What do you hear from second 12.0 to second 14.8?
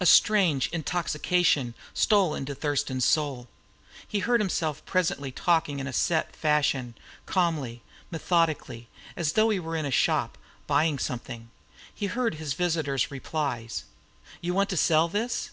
heard his visitor's replies. "You want to